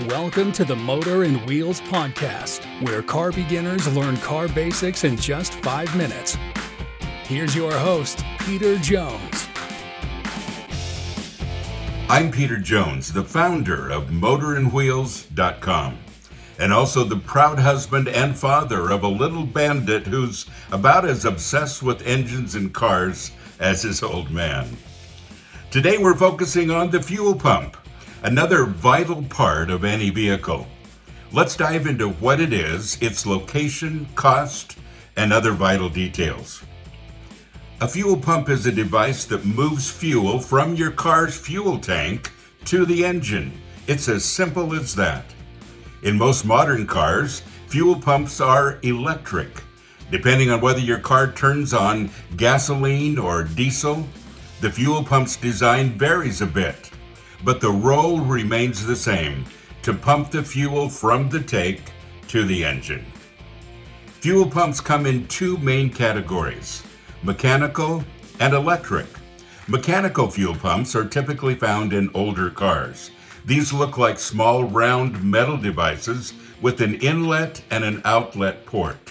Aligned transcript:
Welcome 0.00 0.52
to 0.52 0.64
the 0.64 0.74
Motor 0.74 1.24
and 1.24 1.44
Wheels 1.44 1.82
Podcast, 1.82 2.64
where 2.82 3.02
car 3.02 3.30
beginners 3.30 3.86
learn 3.94 4.16
car 4.16 4.48
basics 4.48 5.04
in 5.04 5.18
just 5.18 5.52
five 5.56 5.94
minutes. 5.94 6.38
Here's 7.24 7.54
your 7.54 7.74
host, 7.74 8.24
Peter 8.38 8.78
Jones. 8.78 9.48
I'm 12.08 12.30
Peter 12.30 12.56
Jones, 12.56 13.12
the 13.12 13.22
founder 13.22 13.90
of 13.90 14.04
MotorandWheels.com, 14.04 15.98
and 16.58 16.72
also 16.72 17.04
the 17.04 17.16
proud 17.16 17.58
husband 17.58 18.08
and 18.08 18.34
father 18.34 18.90
of 18.90 19.02
a 19.02 19.08
little 19.08 19.44
bandit 19.44 20.06
who's 20.06 20.46
about 20.72 21.04
as 21.04 21.26
obsessed 21.26 21.82
with 21.82 22.06
engines 22.06 22.54
and 22.54 22.72
cars 22.72 23.30
as 23.60 23.82
his 23.82 24.02
old 24.02 24.30
man. 24.30 24.74
Today 25.70 25.98
we're 25.98 26.16
focusing 26.16 26.70
on 26.70 26.90
the 26.90 27.02
fuel 27.02 27.34
pump, 27.34 27.76
another 28.22 28.66
vital 28.66 29.22
part 29.24 29.68
of 29.68 29.84
any 29.84 30.08
vehicle. 30.10 30.66
Let's 31.32 31.56
dive 31.56 31.86
into 31.86 32.10
what 32.10 32.40
it 32.40 32.52
is, 32.52 32.96
its 33.00 33.26
location, 33.26 34.06
cost, 34.14 34.78
and 35.16 35.32
other 35.32 35.52
vital 35.52 35.88
details. 35.88 36.62
A 37.80 37.88
fuel 37.88 38.16
pump 38.16 38.48
is 38.48 38.64
a 38.66 38.72
device 38.72 39.24
that 39.24 39.44
moves 39.44 39.90
fuel 39.90 40.38
from 40.38 40.76
your 40.76 40.92
car's 40.92 41.36
fuel 41.36 41.78
tank 41.78 42.30
to 42.66 42.86
the 42.86 43.04
engine. 43.04 43.52
It's 43.88 44.08
as 44.08 44.24
simple 44.24 44.72
as 44.72 44.94
that. 44.94 45.24
In 46.04 46.16
most 46.16 46.44
modern 46.44 46.86
cars, 46.86 47.42
fuel 47.66 47.96
pumps 47.96 48.40
are 48.40 48.78
electric. 48.82 49.64
Depending 50.12 50.50
on 50.50 50.60
whether 50.60 50.78
your 50.78 51.00
car 51.00 51.32
turns 51.32 51.74
on 51.74 52.08
gasoline 52.36 53.18
or 53.18 53.42
diesel, 53.42 54.06
the 54.60 54.70
fuel 54.70 55.02
pump's 55.02 55.36
design 55.36 55.98
varies 55.98 56.40
a 56.40 56.46
bit, 56.46 56.92
but 57.44 57.60
the 57.60 57.70
role 57.70 58.20
remains 58.20 58.84
the 58.84 58.96
same 58.96 59.44
to 59.82 59.92
pump 59.92 60.30
the 60.30 60.42
fuel 60.42 60.88
from 60.88 61.28
the 61.28 61.40
tank 61.40 61.80
to 62.28 62.44
the 62.44 62.64
engine. 62.64 63.04
Fuel 64.20 64.48
pumps 64.48 64.80
come 64.80 65.06
in 65.06 65.26
two 65.26 65.56
main 65.58 65.90
categories 65.90 66.82
mechanical 67.22 68.04
and 68.40 68.52
electric. 68.52 69.06
Mechanical 69.68 70.28
fuel 70.28 70.54
pumps 70.54 70.96
are 70.96 71.04
typically 71.04 71.54
found 71.54 71.92
in 71.92 72.10
older 72.14 72.50
cars. 72.50 73.10
These 73.44 73.72
look 73.72 73.96
like 73.98 74.18
small 74.18 74.64
round 74.64 75.22
metal 75.22 75.56
devices 75.56 76.34
with 76.60 76.80
an 76.80 76.96
inlet 76.96 77.62
and 77.70 77.84
an 77.84 78.02
outlet 78.04 78.66
port, 78.66 79.10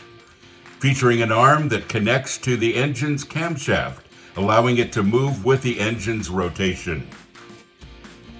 featuring 0.79 1.21
an 1.21 1.31
arm 1.31 1.69
that 1.69 1.89
connects 1.89 2.37
to 2.39 2.57
the 2.57 2.75
engine's 2.75 3.23
camshaft 3.23 4.01
allowing 4.37 4.77
it 4.77 4.91
to 4.93 5.03
move 5.03 5.43
with 5.43 5.61
the 5.61 5.79
engine's 5.79 6.29
rotation. 6.29 7.07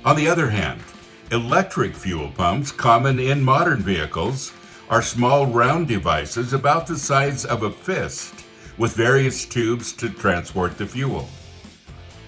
On 0.04 0.16
the 0.16 0.28
other 0.28 0.50
hand, 0.50 0.82
electric 1.30 1.94
fuel 1.94 2.32
pumps, 2.32 2.72
common 2.72 3.20
in 3.20 3.44
modern 3.44 3.82
vehicles, 3.84 4.52
are 4.90 5.04
small 5.04 5.46
round 5.46 5.88
devices 5.88 6.54
about 6.54 6.88
the 6.88 6.98
size 6.98 7.46
of 7.46 7.62
a 7.62 7.70
fist 7.70 8.34
with 8.80 8.96
various 8.96 9.46
tubes 9.46 9.94
to 9.94 10.10
transport 10.10 10.76
the 10.76 10.88
fuel. 10.88 11.30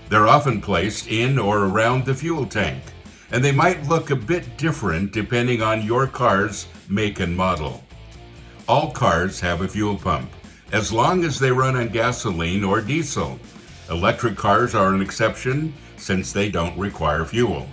They're 0.09 0.27
often 0.27 0.61
placed 0.61 1.07
in 1.07 1.39
or 1.39 1.65
around 1.65 2.05
the 2.05 2.13
fuel 2.13 2.45
tank, 2.45 2.83
and 3.31 3.43
they 3.43 3.51
might 3.51 3.89
look 3.89 4.11
a 4.11 4.15
bit 4.15 4.55
different 4.55 5.11
depending 5.11 5.63
on 5.63 5.81
your 5.81 6.05
car's 6.05 6.67
make 6.89 7.19
and 7.19 7.35
model. 7.35 7.83
All 8.67 8.91
cars 8.91 9.39
have 9.39 9.61
a 9.61 9.67
fuel 9.67 9.97
pump, 9.97 10.29
as 10.71 10.93
long 10.93 11.23
as 11.23 11.39
they 11.39 11.51
run 11.51 11.75
on 11.75 11.89
gasoline 11.89 12.63
or 12.63 12.81
diesel. 12.81 13.39
Electric 13.89 14.37
cars 14.37 14.75
are 14.75 14.93
an 14.93 15.01
exception 15.01 15.73
since 16.03 16.33
they 16.33 16.49
don't 16.49 16.77
require 16.77 17.23
fuel. 17.23 17.67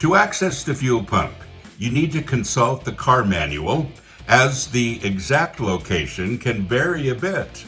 To 0.00 0.14
access 0.14 0.64
the 0.64 0.74
fuel 0.74 1.04
pump, 1.04 1.34
you 1.78 1.90
need 1.90 2.12
to 2.12 2.22
consult 2.22 2.84
the 2.84 2.92
car 2.92 3.24
manual 3.24 3.86
as 4.28 4.66
the 4.68 4.98
exact 5.04 5.60
location 5.60 6.38
can 6.38 6.66
vary 6.66 7.10
a 7.10 7.14
bit. 7.14 7.64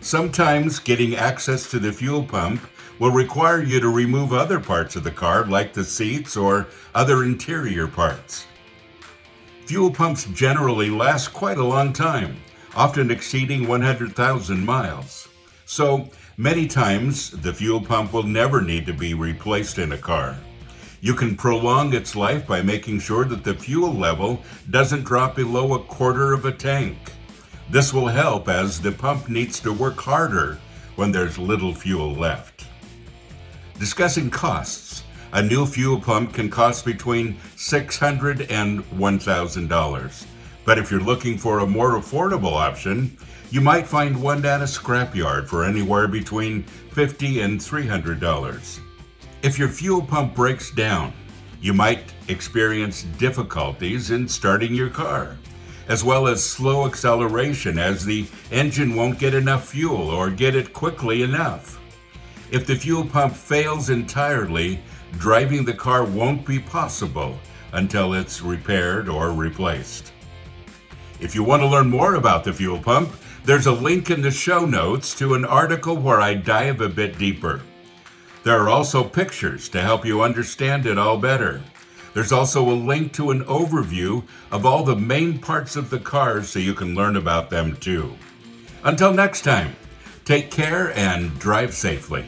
Sometimes 0.00 0.78
getting 0.78 1.14
access 1.14 1.70
to 1.70 1.78
the 1.78 1.92
fuel 1.92 2.24
pump 2.24 2.60
will 2.98 3.10
require 3.10 3.62
you 3.62 3.80
to 3.80 3.88
remove 3.88 4.32
other 4.32 4.60
parts 4.60 4.96
of 4.96 5.04
the 5.04 5.10
car, 5.10 5.46
like 5.46 5.72
the 5.72 5.84
seats 5.84 6.36
or 6.36 6.66
other 6.94 7.24
interior 7.24 7.86
parts. 7.86 8.46
Fuel 9.66 9.90
pumps 9.90 10.24
generally 10.26 10.90
last 10.90 11.32
quite 11.32 11.58
a 11.58 11.64
long 11.64 11.92
time, 11.92 12.36
often 12.76 13.10
exceeding 13.10 13.66
100,000 13.66 14.64
miles. 14.64 15.28
So 15.64 16.08
many 16.36 16.66
times, 16.66 17.30
the 17.30 17.52
fuel 17.52 17.80
pump 17.80 18.12
will 18.12 18.22
never 18.22 18.60
need 18.60 18.86
to 18.86 18.92
be 18.92 19.14
replaced 19.14 19.78
in 19.78 19.92
a 19.92 19.98
car. 19.98 20.36
You 21.00 21.14
can 21.14 21.36
prolong 21.36 21.92
its 21.92 22.16
life 22.16 22.46
by 22.46 22.62
making 22.62 23.00
sure 23.00 23.24
that 23.26 23.44
the 23.44 23.54
fuel 23.54 23.92
level 23.92 24.42
doesn't 24.70 25.04
drop 25.04 25.36
below 25.36 25.74
a 25.74 25.84
quarter 25.84 26.32
of 26.32 26.46
a 26.46 26.52
tank. 26.52 26.96
This 27.70 27.92
will 27.92 28.08
help 28.08 28.48
as 28.48 28.80
the 28.80 28.92
pump 28.92 29.28
needs 29.28 29.60
to 29.60 29.72
work 29.72 30.00
harder 30.00 30.58
when 30.96 31.12
there's 31.12 31.38
little 31.38 31.74
fuel 31.74 32.14
left. 32.14 32.66
Discussing 33.78 34.30
costs, 34.30 35.02
a 35.32 35.42
new 35.42 35.66
fuel 35.66 36.00
pump 36.00 36.32
can 36.32 36.48
cost 36.48 36.84
between 36.84 37.36
$600 37.56 38.50
and 38.50 38.82
$1,000. 38.92 40.26
But 40.64 40.78
if 40.78 40.90
you're 40.90 41.00
looking 41.00 41.36
for 41.36 41.58
a 41.58 41.66
more 41.66 41.98
affordable 41.98 42.52
option, 42.52 43.18
you 43.50 43.60
might 43.60 43.86
find 43.86 44.20
one 44.20 44.44
at 44.44 44.60
a 44.60 44.64
scrapyard 44.64 45.46
for 45.46 45.64
anywhere 45.64 46.08
between 46.08 46.62
50 46.62 47.40
and 47.40 47.60
$300. 47.60 48.80
If 49.42 49.58
your 49.58 49.68
fuel 49.68 50.02
pump 50.02 50.34
breaks 50.34 50.70
down, 50.70 51.12
you 51.60 51.72
might 51.72 52.12
experience 52.28 53.04
difficulties 53.18 54.10
in 54.10 54.28
starting 54.28 54.74
your 54.74 54.90
car, 54.90 55.36
as 55.88 56.04
well 56.04 56.26
as 56.26 56.44
slow 56.44 56.86
acceleration 56.86 57.78
as 57.78 58.04
the 58.04 58.26
engine 58.50 58.96
won't 58.96 59.18
get 59.18 59.34
enough 59.34 59.68
fuel 59.68 60.10
or 60.10 60.30
get 60.30 60.54
it 60.54 60.72
quickly 60.72 61.22
enough. 61.22 61.80
If 62.50 62.66
the 62.66 62.76
fuel 62.76 63.04
pump 63.04 63.34
fails 63.34 63.90
entirely, 63.90 64.80
driving 65.18 65.64
the 65.64 65.74
car 65.74 66.04
won't 66.04 66.46
be 66.46 66.58
possible 66.58 67.38
until 67.72 68.14
it's 68.14 68.42
repaired 68.42 69.08
or 69.08 69.32
replaced. 69.32 70.12
If 71.20 71.34
you 71.34 71.42
want 71.42 71.62
to 71.62 71.68
learn 71.68 71.88
more 71.88 72.14
about 72.14 72.44
the 72.44 72.52
fuel 72.52 72.78
pump, 72.78 73.10
there's 73.44 73.66
a 73.66 73.72
link 73.72 74.10
in 74.10 74.22
the 74.22 74.30
show 74.30 74.64
notes 74.64 75.14
to 75.16 75.34
an 75.34 75.44
article 75.44 75.96
where 75.96 76.20
I 76.20 76.32
dive 76.32 76.80
a 76.80 76.88
bit 76.88 77.18
deeper. 77.18 77.60
There 78.42 78.58
are 78.58 78.70
also 78.70 79.04
pictures 79.04 79.68
to 79.70 79.82
help 79.82 80.06
you 80.06 80.22
understand 80.22 80.86
it 80.86 80.98
all 80.98 81.18
better. 81.18 81.62
There's 82.14 82.32
also 82.32 82.70
a 82.70 82.72
link 82.72 83.12
to 83.14 83.30
an 83.30 83.44
overview 83.44 84.24
of 84.50 84.64
all 84.64 84.82
the 84.82 84.96
main 84.96 85.38
parts 85.38 85.76
of 85.76 85.90
the 85.90 85.98
car 85.98 86.42
so 86.42 86.58
you 86.58 86.72
can 86.72 86.94
learn 86.94 87.16
about 87.16 87.50
them 87.50 87.76
too. 87.76 88.14
Until 88.82 89.12
next 89.12 89.42
time, 89.42 89.76
take 90.24 90.50
care 90.50 90.96
and 90.96 91.38
drive 91.38 91.74
safely. 91.74 92.24